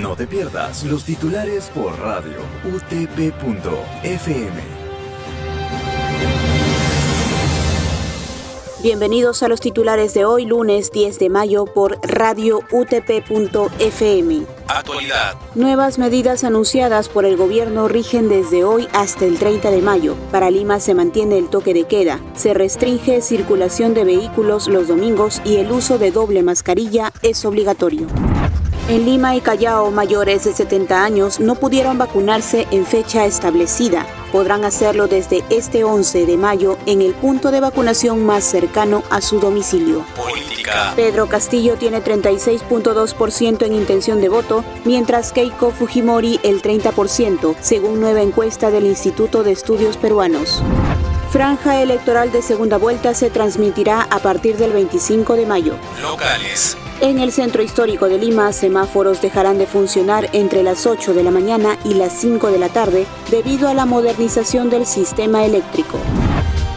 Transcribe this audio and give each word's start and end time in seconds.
No 0.00 0.16
te 0.16 0.26
pierdas 0.26 0.84
los 0.84 1.04
titulares 1.04 1.70
por 1.74 1.98
radio 1.98 2.38
utp.fm. 2.64 3.42
Bienvenidos 8.82 9.42
a 9.42 9.48
los 9.48 9.60
titulares 9.60 10.14
de 10.14 10.24
hoy, 10.24 10.46
lunes 10.46 10.92
10 10.92 11.18
de 11.18 11.28
mayo, 11.28 11.66
por 11.66 11.98
radio 12.02 12.60
utp.fm. 12.70 14.46
Actualidad. 14.66 15.34
Nuevas 15.54 15.98
medidas 15.98 16.42
anunciadas 16.42 17.10
por 17.10 17.26
el 17.26 17.36
gobierno 17.36 17.86
rigen 17.86 18.30
desde 18.30 18.64
hoy 18.64 18.88
hasta 18.94 19.26
el 19.26 19.38
30 19.38 19.70
de 19.70 19.82
mayo. 19.82 20.16
Para 20.30 20.50
Lima 20.50 20.80
se 20.80 20.94
mantiene 20.94 21.36
el 21.36 21.50
toque 21.50 21.74
de 21.74 21.84
queda. 21.84 22.18
Se 22.34 22.54
restringe 22.54 23.20
circulación 23.20 23.92
de 23.92 24.04
vehículos 24.04 24.68
los 24.68 24.88
domingos 24.88 25.42
y 25.44 25.56
el 25.56 25.70
uso 25.70 25.98
de 25.98 26.12
doble 26.12 26.42
mascarilla 26.42 27.12
es 27.20 27.44
obligatorio. 27.44 28.06
En 28.88 29.04
Lima 29.04 29.36
y 29.36 29.40
Callao, 29.40 29.92
mayores 29.92 30.44
de 30.44 30.52
70 30.52 31.04
años 31.04 31.38
no 31.38 31.54
pudieron 31.54 31.98
vacunarse 31.98 32.66
en 32.72 32.84
fecha 32.84 33.24
establecida. 33.24 34.06
Podrán 34.32 34.64
hacerlo 34.64 35.06
desde 35.06 35.44
este 35.50 35.84
11 35.84 36.26
de 36.26 36.36
mayo 36.36 36.78
en 36.86 37.00
el 37.00 37.14
punto 37.14 37.52
de 37.52 37.60
vacunación 37.60 38.26
más 38.26 38.42
cercano 38.42 39.04
a 39.10 39.20
su 39.20 39.38
domicilio. 39.38 40.04
Política. 40.16 40.94
Pedro 40.96 41.28
Castillo 41.28 41.76
tiene 41.76 42.02
36.2% 42.02 43.64
en 43.64 43.72
intención 43.72 44.20
de 44.20 44.28
voto, 44.28 44.64
mientras 44.84 45.32
Keiko 45.32 45.70
Fujimori 45.70 46.40
el 46.42 46.60
30%, 46.60 47.54
según 47.60 48.00
nueva 48.00 48.22
encuesta 48.22 48.70
del 48.70 48.86
Instituto 48.86 49.44
de 49.44 49.52
Estudios 49.52 49.96
Peruanos. 49.96 50.60
Franja 51.32 51.80
electoral 51.80 52.30
de 52.30 52.42
segunda 52.42 52.76
vuelta 52.76 53.14
se 53.14 53.30
transmitirá 53.30 54.02
a 54.02 54.18
partir 54.18 54.58
del 54.58 54.70
25 54.70 55.34
de 55.34 55.46
mayo. 55.46 55.76
Locales. 56.02 56.76
En 57.00 57.18
el 57.18 57.32
centro 57.32 57.62
histórico 57.62 58.10
de 58.10 58.18
Lima, 58.18 58.52
semáforos 58.52 59.22
dejarán 59.22 59.56
de 59.56 59.66
funcionar 59.66 60.28
entre 60.34 60.62
las 60.62 60.84
8 60.84 61.14
de 61.14 61.22
la 61.22 61.30
mañana 61.30 61.78
y 61.86 61.94
las 61.94 62.12
5 62.20 62.50
de 62.50 62.58
la 62.58 62.68
tarde 62.68 63.06
debido 63.30 63.70
a 63.70 63.72
la 63.72 63.86
modernización 63.86 64.68
del 64.68 64.84
sistema 64.84 65.46
eléctrico. 65.46 65.98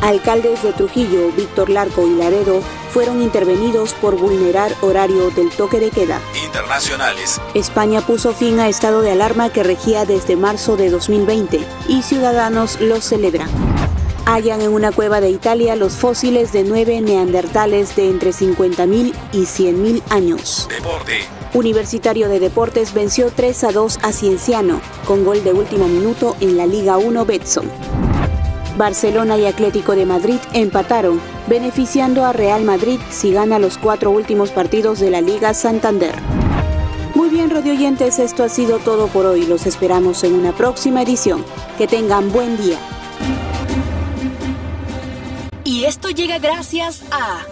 Alcaldes 0.00 0.62
de 0.62 0.72
Trujillo, 0.72 1.30
Víctor 1.36 1.68
Larco 1.68 2.06
y 2.06 2.14
Laredo 2.14 2.62
fueron 2.90 3.20
intervenidos 3.20 3.92
por 3.92 4.16
vulnerar 4.16 4.72
horario 4.80 5.30
del 5.32 5.50
toque 5.50 5.78
de 5.78 5.90
queda. 5.90 6.22
Internacionales. 6.42 7.38
España 7.52 8.00
puso 8.00 8.32
fin 8.32 8.60
a 8.60 8.68
estado 8.68 9.02
de 9.02 9.10
alarma 9.10 9.50
que 9.50 9.62
regía 9.62 10.06
desde 10.06 10.36
marzo 10.36 10.78
de 10.78 10.88
2020 10.88 11.66
y 11.86 12.00
ciudadanos 12.00 12.80
lo 12.80 13.02
celebran 13.02 13.77
hallan 14.28 14.60
en 14.60 14.72
una 14.72 14.92
cueva 14.92 15.22
de 15.22 15.30
Italia 15.30 15.74
los 15.74 15.94
fósiles 15.94 16.52
de 16.52 16.62
nueve 16.62 17.00
neandertales 17.00 17.96
de 17.96 18.10
entre 18.10 18.32
50.000 18.32 19.14
y 19.32 19.42
100.000 19.44 20.02
años. 20.10 20.68
Deporte. 20.68 21.20
Universitario 21.54 22.28
de 22.28 22.38
Deportes 22.38 22.92
venció 22.92 23.30
3 23.34 23.64
a 23.64 23.72
2 23.72 24.00
a 24.02 24.12
Cienciano, 24.12 24.82
con 25.06 25.24
gol 25.24 25.42
de 25.44 25.54
último 25.54 25.88
minuto 25.88 26.36
en 26.40 26.58
la 26.58 26.66
Liga 26.66 26.98
1 26.98 27.24
Betson. 27.24 27.70
Barcelona 28.76 29.38
y 29.38 29.46
Atlético 29.46 29.96
de 29.96 30.04
Madrid 30.04 30.38
empataron, 30.52 31.22
beneficiando 31.48 32.26
a 32.26 32.34
Real 32.34 32.64
Madrid 32.64 33.00
si 33.10 33.32
gana 33.32 33.58
los 33.58 33.78
cuatro 33.78 34.10
últimos 34.10 34.50
partidos 34.50 35.00
de 35.00 35.10
la 35.10 35.22
Liga 35.22 35.54
Santander. 35.54 36.14
Muy 37.14 37.30
bien, 37.30 37.48
radioyentes, 37.48 38.18
esto 38.18 38.44
ha 38.44 38.50
sido 38.50 38.78
todo 38.78 39.06
por 39.06 39.24
hoy. 39.24 39.46
Los 39.46 39.66
esperamos 39.66 40.22
en 40.22 40.34
una 40.34 40.52
próxima 40.52 41.00
edición. 41.00 41.44
Que 41.78 41.88
tengan 41.88 42.30
buen 42.30 42.56
día. 42.58 42.78
Y 45.78 45.84
esto 45.84 46.10
llega 46.10 46.40
gracias 46.40 47.04
a 47.12 47.46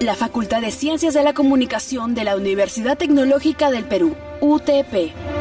la 0.00 0.14
Facultad 0.14 0.62
de 0.62 0.70
Ciencias 0.70 1.12
de 1.12 1.22
la 1.22 1.34
Comunicación 1.34 2.14
de 2.14 2.24
la 2.24 2.34
Universidad 2.34 2.96
Tecnológica 2.96 3.70
del 3.70 3.84
Perú, 3.84 4.16
UTP. 4.40 5.35